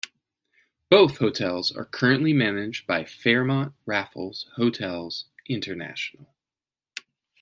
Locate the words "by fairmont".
2.87-3.75